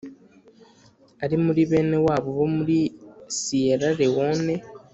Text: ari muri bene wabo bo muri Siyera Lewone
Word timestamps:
ari 1.23 1.35
muri 1.43 1.61
bene 1.71 1.97
wabo 2.05 2.29
bo 2.37 2.47
muri 2.57 2.77
Siyera 3.37 3.87
Lewone 3.99 4.53